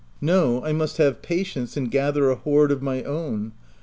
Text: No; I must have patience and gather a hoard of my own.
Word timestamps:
No; 0.19 0.65
I 0.65 0.71
must 0.73 0.97
have 0.97 1.21
patience 1.21 1.77
and 1.77 1.91
gather 1.91 2.31
a 2.31 2.35
hoard 2.35 2.71
of 2.71 2.81
my 2.81 3.03
own. 3.03 3.51